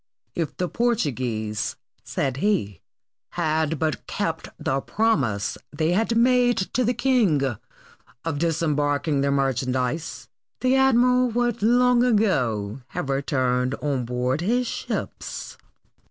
[0.33, 2.81] "If the Portu guese," said he,
[3.33, 7.39] "had but kept the promise they had made to the king,
[8.25, 10.27] of disembarking their merchandise,
[10.61, 15.55] the admiral would long ago have returned on board his ships."